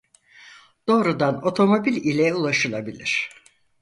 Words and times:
Doğrudan 0.87 1.45
otomobil 1.47 1.95
ile 1.97 2.33
ulaşılabilir. 2.33 3.29